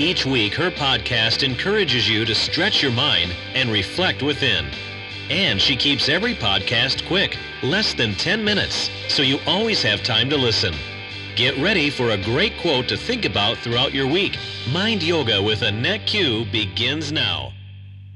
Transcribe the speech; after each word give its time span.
Each 0.00 0.24
week, 0.24 0.54
her 0.54 0.70
podcast 0.70 1.42
encourages 1.42 2.08
you 2.08 2.24
to 2.24 2.34
stretch 2.34 2.82
your 2.82 2.90
mind 2.90 3.36
and 3.54 3.70
reflect 3.70 4.22
within. 4.22 4.64
And 5.28 5.60
she 5.60 5.76
keeps 5.76 6.08
every 6.08 6.34
podcast 6.34 7.06
quick, 7.06 7.36
less 7.62 7.92
than 7.92 8.14
10 8.14 8.42
minutes, 8.42 8.88
so 9.08 9.20
you 9.20 9.38
always 9.46 9.82
have 9.82 10.02
time 10.02 10.30
to 10.30 10.38
listen. 10.38 10.72
Get 11.36 11.54
ready 11.58 11.90
for 11.90 12.12
a 12.12 12.24
great 12.24 12.56
quote 12.62 12.88
to 12.88 12.96
think 12.96 13.26
about 13.26 13.58
throughout 13.58 13.92
your 13.92 14.06
week. 14.06 14.38
Mind 14.72 15.02
Yoga 15.02 15.42
with 15.42 15.60
Annette 15.60 16.06
Q 16.06 16.46
begins 16.46 17.12
now. 17.12 17.52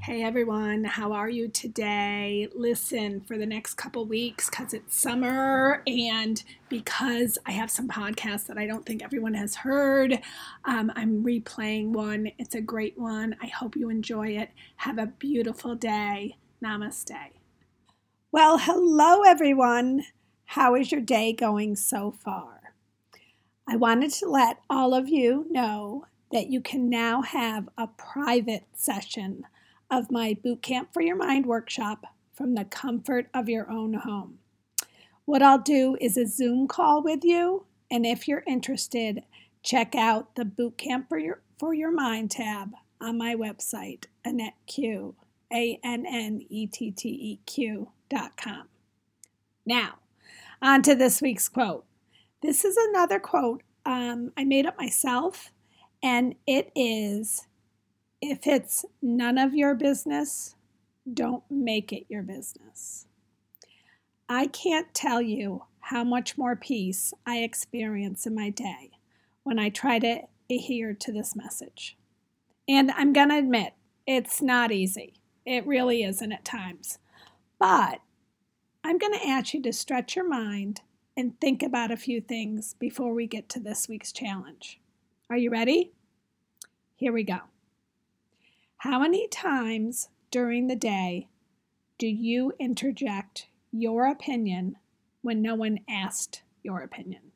Hey 0.05 0.21
everyone, 0.21 0.83
how 0.83 1.13
are 1.13 1.31
you 1.31 1.47
today? 1.47 2.47
Listen, 2.53 3.21
for 3.21 3.39
the 3.39 3.45
next 3.47 3.73
couple 3.73 4.05
weeks, 4.05 4.51
because 4.51 4.71
it's 4.71 4.95
summer 4.95 5.81
and 5.87 6.43
because 6.69 7.39
I 7.47 7.53
have 7.53 7.71
some 7.71 7.87
podcasts 7.87 8.45
that 8.45 8.57
I 8.59 8.67
don't 8.67 8.85
think 8.85 9.03
everyone 9.03 9.33
has 9.33 9.55
heard, 9.55 10.21
um, 10.63 10.91
I'm 10.95 11.23
replaying 11.23 11.87
one. 11.87 12.29
It's 12.37 12.53
a 12.53 12.61
great 12.61 12.95
one. 12.99 13.35
I 13.41 13.47
hope 13.47 13.75
you 13.75 13.89
enjoy 13.89 14.27
it. 14.27 14.51
Have 14.75 14.99
a 14.99 15.07
beautiful 15.07 15.73
day. 15.73 16.37
Namaste. 16.63 17.31
Well, 18.31 18.59
hello 18.59 19.23
everyone. 19.23 20.03
How 20.43 20.75
is 20.75 20.91
your 20.91 21.01
day 21.01 21.33
going 21.33 21.75
so 21.75 22.11
far? 22.11 22.75
I 23.67 23.75
wanted 23.75 24.11
to 24.11 24.29
let 24.29 24.59
all 24.69 24.93
of 24.93 25.09
you 25.09 25.47
know 25.49 26.05
that 26.31 26.51
you 26.51 26.61
can 26.61 26.91
now 26.91 27.23
have 27.23 27.69
a 27.75 27.87
private 27.87 28.65
session 28.75 29.45
of 29.89 30.11
my 30.11 30.35
Boot 30.43 30.61
Camp 30.61 30.89
for 30.93 31.01
Your 31.01 31.15
Mind 31.15 31.45
workshop 31.45 32.05
from 32.33 32.55
the 32.55 32.65
comfort 32.65 33.27
of 33.33 33.49
your 33.49 33.69
own 33.69 33.93
home. 33.93 34.39
What 35.25 35.41
I'll 35.41 35.59
do 35.59 35.97
is 36.01 36.17
a 36.17 36.27
Zoom 36.27 36.67
call 36.67 37.01
with 37.01 37.23
you, 37.23 37.65
and 37.89 38.05
if 38.05 38.27
you're 38.27 38.43
interested, 38.45 39.23
check 39.63 39.95
out 39.95 40.35
the 40.35 40.45
Boot 40.45 40.77
Camp 40.77 41.09
for 41.09 41.17
Your, 41.17 41.41
for 41.57 41.73
your 41.73 41.91
Mind 41.91 42.31
tab 42.31 42.73
on 43.01 43.17
my 43.17 43.35
website, 43.35 44.05
Annette 44.23 44.55
Q, 44.67 45.15
A 45.53 45.79
N 45.83 46.05
N 46.05 46.45
E 46.49 46.67
T 46.67 46.91
T 46.91 47.09
E 47.09 47.39
Q 47.45 47.89
dot 48.09 48.37
com. 48.37 48.67
Now, 49.65 49.95
on 50.61 50.81
to 50.83 50.95
this 50.95 51.21
week's 51.21 51.49
quote. 51.49 51.85
This 52.41 52.63
is 52.63 52.77
another 52.77 53.19
quote 53.19 53.63
um, 53.85 54.31
I 54.37 54.43
made 54.43 54.65
up 54.65 54.77
myself, 54.77 55.51
and 56.03 56.35
it 56.45 56.71
is 56.75 57.47
if 58.21 58.47
it's 58.47 58.85
none 59.01 59.37
of 59.37 59.53
your 59.53 59.75
business, 59.75 60.55
don't 61.11 61.43
make 61.49 61.91
it 61.93 62.05
your 62.09 62.23
business. 62.23 63.05
I 64.27 64.47
can't 64.47 64.93
tell 64.93 65.21
you 65.21 65.65
how 65.79 66.03
much 66.03 66.37
more 66.37 66.55
peace 66.55 67.13
I 67.25 67.39
experience 67.39 68.25
in 68.25 68.33
my 68.33 68.49
day 68.49 68.91
when 69.43 69.59
I 69.59 69.69
try 69.69 69.99
to 69.99 70.21
adhere 70.49 70.93
to 70.95 71.11
this 71.11 71.35
message. 71.35 71.97
And 72.67 72.91
I'm 72.91 73.13
going 73.13 73.29
to 73.29 73.37
admit, 73.37 73.73
it's 74.07 74.41
not 74.41 74.71
easy. 74.71 75.13
It 75.45 75.67
really 75.67 76.03
isn't 76.03 76.31
at 76.31 76.43
times. 76.43 76.97
But 77.59 78.01
I'm 78.83 78.97
going 78.97 79.13
to 79.13 79.27
ask 79.27 79.53
you 79.53 79.61
to 79.61 79.73
stretch 79.73 80.15
your 80.15 80.27
mind 80.27 80.81
and 81.15 81.39
think 81.39 81.61
about 81.61 81.91
a 81.91 81.97
few 81.97 82.19
things 82.19 82.75
before 82.79 83.13
we 83.13 83.27
get 83.27 83.47
to 83.49 83.59
this 83.59 83.87
week's 83.87 84.11
challenge. 84.11 84.79
Are 85.29 85.37
you 85.37 85.49
ready? 85.49 85.93
Here 86.95 87.13
we 87.13 87.23
go. 87.23 87.39
How 88.85 88.99
many 88.99 89.27
times 89.27 90.09
during 90.29 90.67
the 90.67 90.75
day 90.75 91.27
do 91.97 92.05
you 92.05 92.53
interject 92.59 93.47
your 93.71 94.05
opinion 94.05 94.77
when 95.23 95.41
no 95.41 95.55
one 95.55 95.79
asked 95.89 96.43
your 96.61 96.81
opinion? 96.81 97.31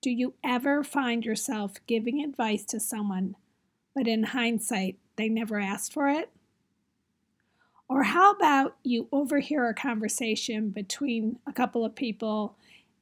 Do 0.00 0.10
you 0.10 0.34
ever 0.44 0.84
find 0.84 1.24
yourself 1.24 1.74
giving 1.88 2.22
advice 2.22 2.64
to 2.66 2.78
someone, 2.78 3.34
but 3.96 4.06
in 4.06 4.22
hindsight, 4.22 4.96
they 5.16 5.28
never 5.28 5.58
asked 5.58 5.92
for 5.92 6.08
it? 6.08 6.30
Or 7.88 8.04
how 8.04 8.30
about 8.30 8.76
you 8.84 9.08
overhear 9.10 9.68
a 9.68 9.74
conversation 9.74 10.70
between 10.70 11.40
a 11.48 11.52
couple 11.52 11.84
of 11.84 11.96
people 11.96 12.54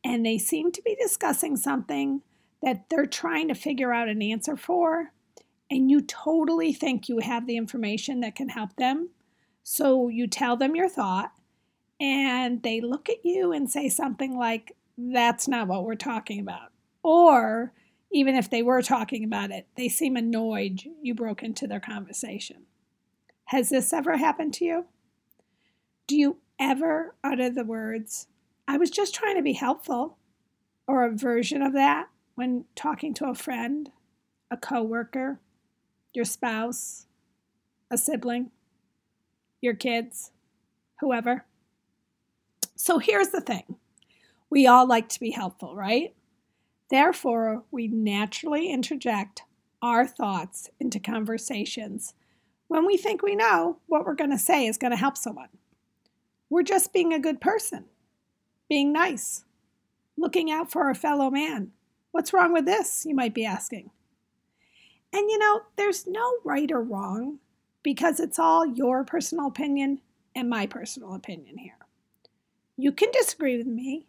and 0.03 0.25
they 0.25 0.39
seem 0.39 0.72
to 0.72 0.81
be 0.81 0.97
discussing 0.99 1.59
something 1.59 2.22
that 2.62 2.89
they're 2.89 3.05
trying 3.05 3.49
to 3.49 3.55
figure 3.55 3.93
out 3.93 4.09
an 4.09 4.22
answer 4.22 4.56
for, 4.56 5.12
and 5.71 5.91
you 5.91 6.00
totally 6.00 6.72
think 6.72 7.09
you 7.09 7.19
have 7.19 7.47
the 7.47 7.56
information 7.56 8.21
that 8.21 8.34
can 8.34 8.49
help 8.49 8.77
them. 8.77 9.10
So 9.62 10.09
you 10.09 10.27
tell 10.27 10.56
them 10.56 10.77
your 10.77 10.88
thought, 10.88 11.32
and 12.00 12.62
they 12.62 12.81
look 12.81 13.09
at 13.09 13.25
you 13.25 13.53
and 13.53 13.71
say 13.71 13.88
something 13.88 14.37
like, 14.37 14.72
That's 14.97 15.49
not 15.49 15.69
what 15.69 15.84
we're 15.84 15.94
talking 15.94 16.41
about. 16.41 16.72
Or 17.03 17.72
even 18.12 18.37
if 18.37 18.49
they 18.49 18.62
were 18.62 18.82
talking 18.82 19.25
about 19.25 19.50
it, 19.50 19.66
they 19.77 19.88
seem 19.88 20.16
annoyed 20.16 20.82
you 21.03 21.15
broke 21.15 21.43
into 21.43 21.66
their 21.66 21.81
conversation. 21.81 22.66
Has 23.47 23.69
this 23.69 23.93
ever 23.93 24.16
happened 24.16 24.54
to 24.54 24.65
you? 24.65 24.84
Do 26.06 26.16
you 26.16 26.38
ever 26.59 27.15
utter 27.22 27.50
the 27.50 27.65
words, 27.65 28.28
I 28.69 28.78
was 28.78 28.91
just 28.91 29.15
trying 29.15 29.37
to 29.37 29.43
be 29.43 29.53
helpful, 29.53 30.19
or 30.87 31.04
a 31.04 31.10
version 31.10 31.62
of 31.62 31.72
that 31.75 32.09
when 32.34 32.65
talking 32.75 33.15
to 33.15 33.27
a 33.27 33.34
friend, 33.34 33.91
a 34.50 34.56
coworker, 34.56 35.41
your 36.16 36.25
spouse, 36.25 37.06
a 37.91 37.99
sibling, 37.99 38.50
your 39.60 39.75
kids, 39.75 40.32
whoever. 41.00 41.44
So 42.75 42.99
here's 42.99 43.28
the 43.28 43.41
thing 43.41 43.77
we 44.50 44.66
all 44.66 44.87
like 44.87 45.09
to 45.10 45.21
be 45.21 45.31
helpful, 45.31 45.77
right? 45.77 46.15
Therefore, 46.91 47.65
we 47.71 47.88
naturally 47.88 48.71
interject 48.71 49.43
our 49.82 50.06
thoughts 50.06 50.71
into 50.81 50.99
conversations 50.99 52.15
when 52.69 52.87
we 52.87 52.97
think 52.97 53.22
we 53.22 53.37
know 53.37 53.78
what 53.87 54.04
we're 54.04 54.15
going 54.15 54.31
to 54.31 54.38
say 54.38 54.66
is 54.66 54.78
going 54.78 54.93
to 54.93 54.97
help 54.97 55.16
someone. 55.16 55.48
We're 56.48 56.62
just 56.62 56.93
being 56.93 57.12
a 57.12 57.19
good 57.19 57.41
person, 57.41 57.84
being 58.69 58.93
nice, 58.93 59.44
looking 60.16 60.50
out 60.50 60.71
for 60.71 60.84
our 60.84 60.94
fellow 60.94 61.31
man. 61.31 61.72
What's 62.12 62.33
wrong 62.33 62.53
with 62.53 62.65
this, 62.65 63.04
you 63.04 63.15
might 63.15 63.34
be 63.34 63.44
asking? 63.44 63.91
And 65.16 65.31
you 65.31 65.38
know, 65.38 65.62
there's 65.77 66.06
no 66.06 66.34
right 66.44 66.71
or 66.71 66.82
wrong 66.82 67.38
because 67.82 68.21
it's 68.21 68.38
all 68.38 68.66
your 68.66 69.03
personal 69.03 69.47
opinion 69.47 70.03
and 70.34 70.50
my 70.50 70.66
personal 70.66 71.15
opinion 71.15 71.56
here. 71.56 71.78
You 72.77 72.93
can 72.93 73.10
disagree 73.12 73.56
with 73.56 73.66
me. 73.66 74.04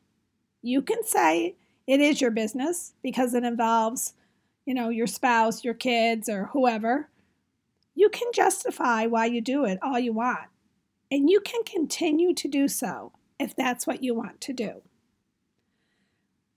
You 0.62 0.81
can 0.81 1.06
say 1.06 1.56
it 1.88 2.01
is 2.01 2.19
your 2.19 2.31
business 2.31 2.91
because 3.01 3.34
it 3.34 3.45
involves, 3.45 4.16
you 4.66 4.73
know, 4.73 4.90
your 4.90 5.07
spouse, 5.07 5.63
your 5.63 5.73
kids, 5.73 6.28
or 6.28 6.47
whoever. 6.47 7.07
You 7.95 8.09
can 8.09 8.28
justify 8.34 9.06
why 9.06 9.28
you 9.28 9.39
do 9.39 9.63
it 9.63 9.79
all 9.81 9.97
you 9.97 10.12
want. 10.12 10.50
And 11.09 11.29
you 11.29 11.39
can 11.39 11.63
continue 11.63 12.34
to 12.34 12.50
do 12.50 12.68
so 12.68 13.13
if 13.39 13.56
that's 13.56 13.88
what 13.88 14.03
you 14.03 14.13
want 14.13 14.41
to 14.41 14.51
do. 14.51 14.81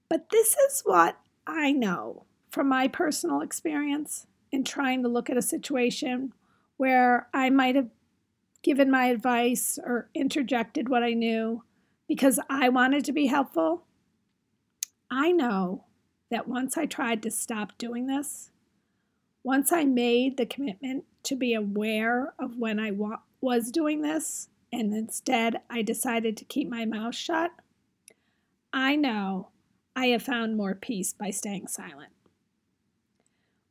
But 0.08 0.30
this 0.30 0.56
is 0.56 0.82
what 0.84 1.20
I 1.46 1.70
know 1.70 2.24
from 2.50 2.68
my 2.68 2.88
personal 2.88 3.42
experience 3.42 4.26
in 4.52 4.64
trying 4.64 5.02
to 5.02 5.08
look 5.08 5.30
at 5.30 5.36
a 5.36 5.42
situation 5.42 6.32
where 6.76 7.28
I 7.32 7.50
might 7.50 7.76
have 7.76 7.90
given 8.62 8.90
my 8.90 9.06
advice 9.06 9.78
or 9.82 10.10
interjected 10.14 10.88
what 10.88 11.02
I 11.02 11.12
knew 11.12 11.62
because 12.08 12.40
I 12.48 12.68
wanted 12.68 13.04
to 13.04 13.12
be 13.12 13.26
helpful. 13.26 13.84
I 15.10 15.32
know 15.32 15.84
that 16.30 16.48
once 16.48 16.76
I 16.76 16.86
tried 16.86 17.22
to 17.22 17.30
stop 17.30 17.76
doing 17.78 18.06
this, 18.06 18.50
once 19.42 19.72
I 19.72 19.84
made 19.84 20.36
the 20.36 20.46
commitment 20.46 21.04
to 21.24 21.34
be 21.34 21.54
aware 21.54 22.34
of 22.38 22.56
when 22.56 22.78
I 22.78 22.90
wa- 22.90 23.20
was 23.40 23.70
doing 23.70 24.02
this, 24.02 24.48
and 24.72 24.94
instead 24.94 25.60
I 25.68 25.82
decided 25.82 26.36
to 26.36 26.44
keep 26.44 26.68
my 26.68 26.84
mouth 26.84 27.14
shut, 27.14 27.50
I 28.72 28.96
know 28.96 29.48
I 29.96 30.06
have 30.08 30.22
found 30.22 30.56
more 30.56 30.74
peace 30.74 31.12
by 31.12 31.30
staying 31.30 31.66
silent. 31.66 32.12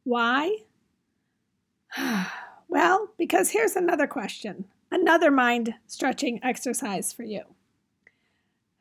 Why? 0.03 0.63
well, 2.68 3.09
because 3.18 3.51
here's 3.51 3.75
another 3.75 4.07
question, 4.07 4.65
another 4.91 5.31
mind 5.31 5.75
stretching 5.88 6.39
exercise 6.44 7.12
for 7.13 7.24
you. 7.24 7.44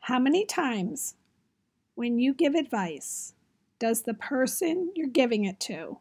How 0.00 0.18
many 0.18 0.44
times 0.44 1.14
when 1.94 2.18
you 2.18 2.32
give 2.32 2.54
advice 2.54 3.34
does 3.78 4.02
the 4.02 4.14
person 4.14 4.92
you're 4.94 5.08
giving 5.08 5.44
it 5.44 5.60
to, 5.60 5.98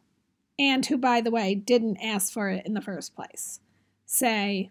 and 0.58 0.84
who, 0.86 0.96
by 0.96 1.20
the 1.20 1.30
way, 1.30 1.54
didn't 1.54 1.98
ask 1.98 2.32
for 2.32 2.48
it 2.48 2.66
in 2.66 2.74
the 2.74 2.80
first 2.80 3.14
place, 3.14 3.60
say, 4.04 4.70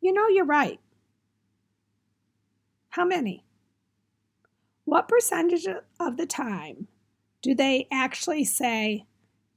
You 0.00 0.12
know, 0.12 0.28
you're 0.28 0.44
right? 0.44 0.80
How 2.90 3.04
many? 3.04 3.44
What 4.84 5.08
percentage 5.08 5.66
of 5.98 6.16
the 6.16 6.26
time 6.26 6.86
do 7.42 7.54
they 7.54 7.88
actually 7.90 8.44
say, 8.44 9.04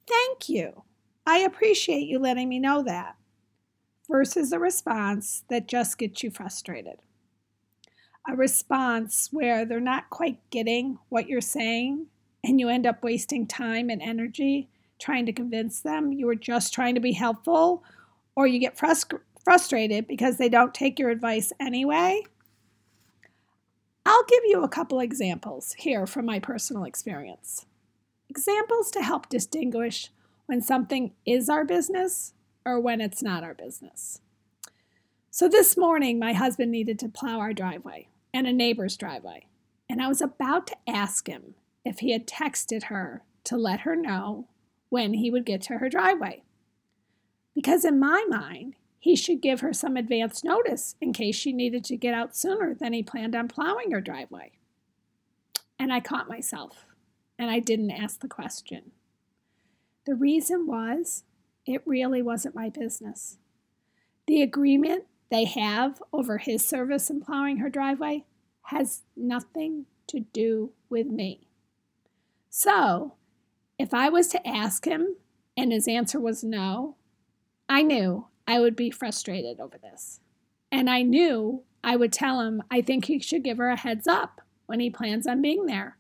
Thank 0.08 0.50
you? 0.50 0.84
I 1.30 1.38
appreciate 1.42 2.08
you 2.08 2.18
letting 2.18 2.50
me 2.50 2.58
know 2.58 2.82
that, 2.82 3.16
versus 4.10 4.52
a 4.52 4.58
response 4.58 5.44
that 5.48 5.68
just 5.68 6.00
gets 6.00 6.24
you 6.24 6.32
frustrated? 6.32 6.96
A 8.28 8.36
response 8.36 9.30
where 9.32 9.64
they're 9.64 9.80
not 9.80 10.10
quite 10.10 10.40
getting 10.50 10.98
what 11.10 11.30
you're 11.30 11.40
saying 11.40 12.08
and 12.44 12.60
you 12.60 12.68
end 12.68 12.88
up 12.88 13.04
wasting 13.04 13.46
time 13.46 13.92
and 13.92 14.02
energy 14.02 14.70
trying 14.98 15.28
to 15.28 15.32
convince 15.32 15.82
them 15.82 16.12
you 16.12 16.26
were 16.26 16.34
just 16.34 16.74
trying 16.74 16.96
to 16.96 17.00
be 17.00 17.12
helpful, 17.12 17.84
or 18.36 18.48
you 18.48 18.58
get 18.58 18.76
frust- 18.76 19.20
frustrated 19.46 20.08
because 20.08 20.38
they 20.38 20.50
don't 20.50 20.74
take 20.74 20.98
your 20.98 21.12
advice 21.12 21.54
anyway. 21.60 22.24
I'll 24.04 24.26
give 24.26 24.46
you 24.46 24.64
a 24.64 24.68
couple 24.68 25.00
examples 25.00 25.74
here 25.78 26.08
from 26.08 26.26
my 26.26 26.40
personal 26.40 26.86
experience. 26.86 27.68
Examples 28.32 28.90
to 28.92 29.04
help 29.04 29.30
distinguish 29.30 30.10
when 30.50 30.64
something 30.64 31.12
is 31.28 31.48
our 31.48 31.64
business 31.64 32.34
or 32.66 32.80
when 32.80 33.02
it's 33.02 33.22
not 33.22 33.44
our 33.44 33.54
business. 33.54 34.20
So 35.30 35.48
this 35.48 35.78
morning, 35.78 36.18
my 36.18 36.34
husband 36.34 36.72
needed 36.72 36.98
to 37.00 37.08
plow 37.08 37.40
our 37.40 37.54
driveway 37.54 38.08
and 38.34 38.48
a 38.48 38.52
neighbor's 38.52 38.98
driveway, 38.98 39.46
and 39.88 40.02
I 40.02 40.08
was 40.08 40.24
about 40.24 40.66
to 40.66 40.76
ask 40.88 41.28
him 41.28 41.54
if 41.86 42.00
he 42.00 42.14
had 42.14 42.26
texted 42.26 42.86
her 42.86 43.22
to 43.44 43.58
let 43.58 43.82
her 43.82 43.96
know 43.96 44.48
when 44.90 45.14
he 45.14 45.30
would 45.30 45.46
get 45.46 45.62
to 45.62 45.78
her 45.78 45.88
driveway. 45.88 46.42
Because 47.54 47.86
in 47.86 48.00
my 48.00 48.26
mind, 48.28 48.74
he 48.98 49.16
should 49.16 49.44
give 49.44 49.60
her 49.60 49.72
some 49.72 49.96
advance 49.96 50.44
notice 50.44 50.96
in 51.00 51.14
case 51.14 51.36
she 51.36 51.54
needed 51.54 51.84
to 51.84 51.96
get 51.96 52.16
out 52.16 52.36
sooner 52.36 52.74
than 52.74 52.94
he 52.94 53.04
planned 53.04 53.36
on 53.36 53.50
plowing 53.50 53.92
her 53.92 54.02
driveway. 54.02 54.54
And 55.78 55.94
I 55.94 56.00
caught 56.00 56.28
myself, 56.28 56.88
and 57.38 57.52
I 57.52 57.60
didn't 57.60 57.92
ask 57.92 58.22
the 58.22 58.28
question. 58.28 58.94
The 60.10 60.16
reason 60.16 60.66
was 60.66 61.24
it 61.68 61.84
really 61.86 62.24
wasn't 62.24 62.56
my 62.56 62.70
business. 62.70 63.38
The 64.26 64.42
agreement 64.42 65.04
they 65.30 65.46
have 65.46 66.02
over 66.12 66.40
his 66.40 66.66
service 66.66 67.12
in 67.12 67.22
plowing 67.22 67.58
her 67.58 67.70
driveway 67.70 68.26
has 68.64 69.04
nothing 69.16 69.86
to 70.08 70.22
do 70.22 70.72
with 70.90 71.06
me. 71.06 71.48
So, 72.50 73.18
if 73.78 73.94
I 73.94 74.10
was 74.10 74.30
to 74.30 74.48
ask 74.48 74.86
him 74.86 75.18
and 75.56 75.72
his 75.72 75.88
answer 75.88 76.20
was 76.20 76.44
no, 76.44 76.96
I 77.70 77.84
knew 77.84 78.30
I 78.48 78.60
would 78.60 78.76
be 78.76 78.90
frustrated 78.90 79.60
over 79.60 79.78
this. 79.78 80.22
And 80.72 80.90
I 80.90 81.04
knew 81.04 81.62
I 81.84 81.96
would 81.96 82.12
tell 82.12 82.42
him 82.42 82.64
I 82.72 82.82
think 82.82 83.06
he 83.06 83.20
should 83.20 83.44
give 83.44 83.60
her 83.60 83.70
a 83.70 83.78
heads 83.78 84.08
up 84.08 84.42
when 84.66 84.80
he 84.80 84.90
plans 84.90 85.28
on 85.28 85.44
being 85.44 85.68
there. 85.68 85.99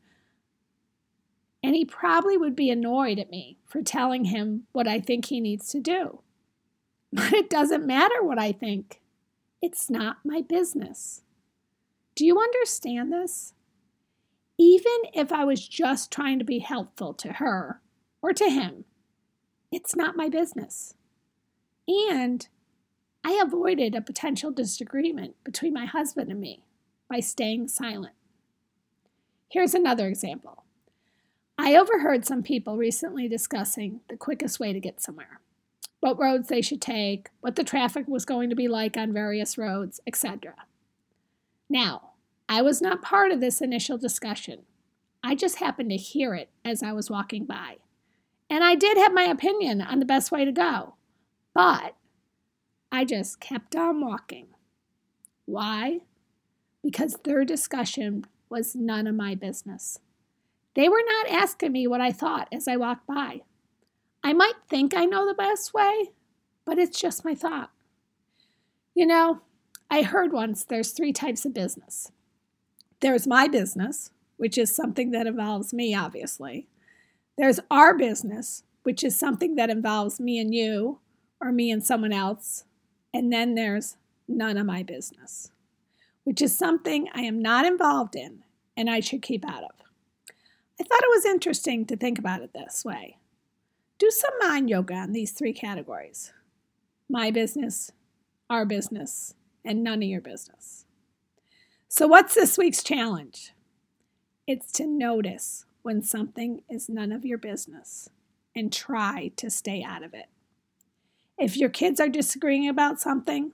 And 1.62 1.76
he 1.76 1.86
probably 1.86 2.38
would 2.38 2.56
be 2.56 2.70
annoyed 2.70 3.20
at 3.20 3.30
me 3.30 3.58
for 3.66 3.82
telling 3.82 4.26
him 4.26 4.64
what 4.72 4.88
I 4.88 5.00
think 5.00 5.26
he 5.26 5.42
needs 5.42 5.70
to 5.72 5.80
do. 5.80 6.22
But 7.12 7.34
it 7.34 7.50
doesn't 7.50 7.88
matter 7.88 8.22
what 8.22 8.38
I 8.38 8.52
think, 8.52 9.02
it's 9.64 9.90
not 9.90 10.18
my 10.24 10.42
business. 10.42 11.24
Do 12.14 12.24
you 12.24 12.40
understand 12.40 13.12
this? 13.12 13.54
even 14.60 14.92
if 15.14 15.32
I 15.32 15.46
was 15.46 15.66
just 15.66 16.12
trying 16.12 16.38
to 16.38 16.46
be 16.46 16.60
helpful 16.60 17.14
to 17.14 17.34
her 17.34 17.82
or 18.22 18.34
to 18.34 18.50
him, 18.50 18.84
it's 19.72 19.96
not 19.96 20.18
my 20.18 20.28
business. 20.28 20.96
And 21.88 22.46
I 23.24 23.42
avoided 23.42 23.96
a 23.96 24.02
potential 24.02 24.52
disagreement 24.52 25.36
between 25.46 25.74
my 25.74 25.86
husband 25.86 26.30
and 26.30 26.42
me 26.42 26.66
by 27.10 27.22
staying 27.22 27.70
silent. 27.70 28.16
Here's 29.50 29.74
another 29.74 30.08
example. 30.08 30.66
I 31.62 31.76
overheard 31.76 32.26
some 32.26 32.42
people 32.42 32.78
recently 32.78 33.28
discussing 33.28 34.00
the 34.10 34.16
quickest 34.16 34.62
way 34.62 34.72
to 34.72 34.80
get 34.80 35.02
somewhere, 35.02 35.42
what 36.00 36.18
roads 36.18 36.48
they 36.48 36.62
should 36.62 36.82
take, 36.82 37.28
what 37.42 37.58
the 37.58 37.66
traffic 37.66 38.08
was 38.08 38.24
going 38.24 38.50
to 38.50 38.56
be 38.56 38.70
like 38.70 38.96
on 38.96 39.12
various 39.12 39.58
roads, 39.58 40.00
etc. 40.08 40.56
Now, 41.70 42.12
I 42.48 42.62
was 42.62 42.82
not 42.82 43.02
part 43.02 43.34
of 43.34 43.42
this 43.42 43.60
initial 43.60 43.98
discussion. 43.98 44.62
I 45.22 45.36
just 45.36 45.58
happened 45.58 45.90
to 45.90 45.98
hear 45.98 46.34
it 46.34 46.50
as 46.64 46.82
I 46.82 46.94
was 46.94 47.10
walking 47.10 47.44
by. 47.44 47.80
And 48.50 48.64
I 48.64 48.76
did 48.76 48.98
have 48.98 49.14
my 49.14 49.24
opinion 49.24 49.82
on 49.82 50.00
the 50.00 50.06
best 50.06 50.32
way 50.32 50.46
to 50.46 50.54
go. 50.54 50.96
But 51.54 51.94
I 52.90 53.04
just 53.04 53.42
kept 53.42 53.76
on 53.76 54.00
walking. 54.00 54.48
Why? 55.44 56.04
Because 56.82 57.18
their 57.26 57.44
discussion 57.44 58.28
was 58.48 58.78
none 58.78 59.08
of 59.08 59.16
my 59.16 59.36
business. 59.36 60.00
They 60.80 60.88
were 60.88 61.04
not 61.06 61.28
asking 61.28 61.74
me 61.74 61.88
what 61.88 62.00
I 62.00 62.14
thought 62.14 62.48
as 62.54 62.66
I 62.66 62.78
walked 62.78 63.06
by. 63.06 63.42
I 64.24 64.32
might 64.32 64.54
think 64.70 64.96
I 64.96 65.04
know 65.04 65.28
the 65.28 65.34
best 65.34 65.74
way, 65.74 66.12
but 66.64 66.80
it's 66.80 66.98
just 66.98 67.26
my 67.26 67.36
thought. 67.36 67.70
You 68.96 69.06
know, 69.06 69.42
I 69.92 70.04
heard 70.04 70.32
once 70.32 70.64
there's 70.64 70.94
three 70.94 71.12
types 71.12 71.44
of 71.44 71.54
business 71.54 72.14
there's 73.02 73.28
my 73.28 73.50
business, 73.50 74.12
which 74.38 74.58
is 74.58 74.74
something 74.74 75.12
that 75.12 75.28
involves 75.28 75.74
me, 75.74 75.94
obviously. 75.94 76.70
There's 77.38 77.60
our 77.70 77.98
business, 77.98 78.64
which 78.84 79.04
is 79.04 79.20
something 79.20 79.56
that 79.56 79.70
involves 79.70 80.18
me 80.18 80.40
and 80.40 80.56
you, 80.56 81.00
or 81.42 81.52
me 81.52 81.72
and 81.72 81.84
someone 81.84 82.14
else. 82.14 82.64
And 83.14 83.34
then 83.34 83.56
there's 83.56 83.98
none 84.30 84.58
of 84.58 84.66
my 84.66 84.84
business, 84.84 85.52
which 86.24 86.42
is 86.42 86.58
something 86.58 87.10
I 87.14 87.24
am 87.24 87.42
not 87.42 87.66
involved 87.66 88.16
in 88.16 88.44
and 88.78 88.90
I 88.90 89.02
should 89.02 89.22
keep 89.22 89.44
out 89.46 89.66
of. 89.66 89.89
I 90.80 90.84
thought 90.84 91.04
it 91.04 91.10
was 91.10 91.26
interesting 91.26 91.86
to 91.88 91.98
think 91.98 92.18
about 92.18 92.42
it 92.42 92.54
this 92.54 92.86
way. 92.86 93.18
Do 93.98 94.10
some 94.12 94.34
mind 94.40 94.70
yoga 94.70 94.94
on 94.94 95.12
these 95.12 95.32
three 95.32 95.54
categories 95.54 96.32
my 97.12 97.32
business, 97.32 97.92
our 98.50 98.66
business, 98.66 99.34
and 99.66 99.84
none 99.84 100.04
of 100.04 100.10
your 100.10 100.22
business. 100.22 100.86
So, 101.88 102.08
what's 102.08 102.36
this 102.36 102.58
week's 102.58 102.84
challenge? 102.84 103.54
It's 104.48 104.72
to 104.74 104.86
notice 104.86 105.66
when 105.82 106.02
something 106.04 106.62
is 106.70 106.88
none 106.88 107.12
of 107.12 107.26
your 107.26 107.38
business 107.38 108.10
and 108.56 108.72
try 108.72 109.32
to 109.38 109.50
stay 109.50 109.84
out 109.84 110.04
of 110.04 110.14
it. 110.14 110.28
If 111.38 111.58
your 111.58 111.70
kids 111.70 112.00
are 112.00 112.10
disagreeing 112.10 112.70
about 112.70 113.00
something, 113.02 113.54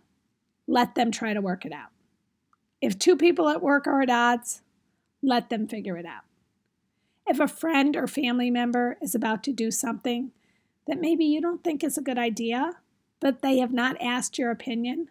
let 0.68 0.95
them 0.95 1.12
try 1.12 1.33
to 1.33 1.41
work 1.41 1.65
it 1.65 1.72
out. 1.72 1.89
If 2.82 3.00
two 3.00 3.15
people 3.15 3.50
at 3.50 3.62
work 3.62 3.88
are 3.88 4.01
at 4.01 4.10
odds, 4.10 4.62
let 5.24 5.50
them 5.50 5.67
figure 5.67 5.98
it 5.98 6.05
out. 6.05 6.24
If 7.27 7.39
a 7.39 7.48
friend 7.48 7.96
or 7.96 8.08
family 8.08 8.51
member 8.51 8.98
is 9.01 9.15
about 9.15 9.44
to 9.44 9.53
do 9.53 9.72
something 9.72 10.32
that 10.88 11.01
maybe 11.01 11.25
you 11.25 11.41
don't 11.41 11.63
think 11.63 11.84
is 11.84 11.98
a 11.98 12.01
good 12.01 12.17
idea, 12.17 12.74
but 13.20 13.41
they 13.41 13.58
have 13.58 13.74
not 13.74 14.00
asked 14.00 14.38
your 14.38 14.51
opinion, 14.51 15.10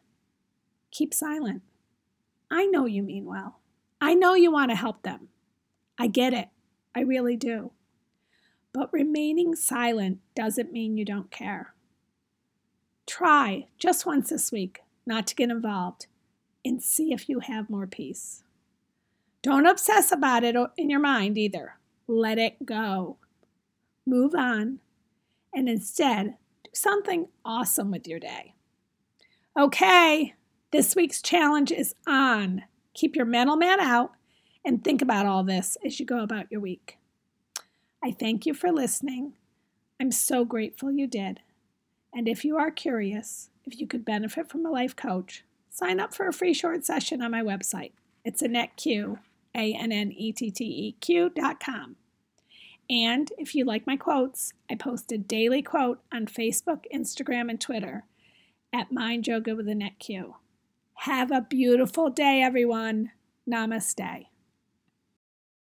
keep 0.90 1.12
silent. 1.12 1.62
I 2.50 2.66
know 2.66 2.86
you 2.86 3.02
mean 3.02 3.24
well. 3.24 3.58
I 4.00 4.14
know 4.14 4.34
you 4.34 4.52
want 4.52 4.70
to 4.70 4.76
help 4.76 5.02
them. 5.02 5.28
I 5.98 6.06
get 6.06 6.32
it. 6.32 6.48
I 6.94 7.00
really 7.00 7.36
do. 7.36 7.72
But 8.72 8.92
remaining 8.92 9.56
silent 9.56 10.18
doesn't 10.36 10.72
mean 10.72 10.96
you 10.96 11.04
don't 11.04 11.30
care. 11.30 11.74
Try 13.06 13.66
just 13.78 14.06
once 14.06 14.30
this 14.30 14.52
week 14.52 14.82
not 15.06 15.26
to 15.26 15.34
get 15.34 15.50
involved 15.50 16.06
and 16.64 16.82
see 16.82 17.12
if 17.12 17.28
you 17.28 17.40
have 17.40 17.68
more 17.68 17.86
peace. 17.86 18.42
Don't 19.42 19.66
obsess 19.66 20.10
about 20.10 20.44
it 20.44 20.56
in 20.76 20.88
your 20.88 21.00
mind 21.00 21.36
either. 21.36 21.78
Let 22.06 22.38
it 22.38 22.66
go. 22.66 23.18
Move 24.06 24.34
on 24.34 24.80
and 25.54 25.68
instead 25.68 26.36
do 26.64 26.70
something 26.72 27.28
awesome 27.44 27.90
with 27.90 28.06
your 28.06 28.20
day. 28.20 28.54
Okay, 29.58 30.34
this 30.72 30.96
week's 30.96 31.22
challenge 31.22 31.70
is 31.70 31.94
on. 32.06 32.64
Keep 32.94 33.16
your 33.16 33.26
mental 33.26 33.56
man 33.56 33.80
out 33.80 34.12
and 34.64 34.82
think 34.82 35.00
about 35.00 35.26
all 35.26 35.44
this 35.44 35.76
as 35.84 36.00
you 36.00 36.06
go 36.06 36.22
about 36.22 36.50
your 36.50 36.60
week. 36.60 36.98
I 38.02 38.10
thank 38.10 38.46
you 38.46 38.54
for 38.54 38.70
listening. 38.70 39.34
I'm 40.00 40.10
so 40.10 40.44
grateful 40.44 40.90
you 40.90 41.06
did. 41.06 41.40
And 42.12 42.28
if 42.28 42.44
you 42.44 42.56
are 42.56 42.70
curious 42.70 43.50
if 43.64 43.80
you 43.80 43.86
could 43.86 44.04
benefit 44.04 44.48
from 44.50 44.66
a 44.66 44.70
life 44.70 44.94
coach, 44.94 45.44
sign 45.70 45.98
up 45.98 46.14
for 46.14 46.28
a 46.28 46.32
free 46.32 46.54
short 46.54 46.84
session 46.84 47.22
on 47.22 47.30
my 47.30 47.42
website. 47.42 47.92
It's 48.24 48.42
AnnetteQ, 48.42 49.18
A 49.56 49.74
N 49.74 49.92
N 49.92 50.12
E 50.12 50.32
T 50.32 50.50
T 50.50 50.64
E 50.64 50.96
Q 51.00 51.30
dot 51.30 51.60
com. 51.60 51.96
And 52.90 53.32
if 53.38 53.54
you 53.54 53.64
like 53.64 53.86
my 53.86 53.96
quotes, 53.96 54.52
I 54.70 54.74
post 54.74 55.10
a 55.12 55.18
daily 55.18 55.62
quote 55.62 56.00
on 56.12 56.26
Facebook, 56.26 56.84
Instagram, 56.94 57.48
and 57.48 57.60
Twitter 57.60 58.04
at 58.72 58.92
Mind 58.92 59.26
Yoga 59.26 59.54
with 59.54 59.68
Annette 59.68 59.98
Q. 59.98 60.36
Have 60.98 61.30
a 61.30 61.40
beautiful 61.40 62.10
day, 62.10 62.42
everyone. 62.42 63.12
Namaste. 63.50 64.26